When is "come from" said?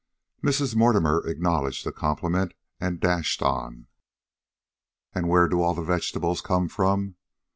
6.41-7.17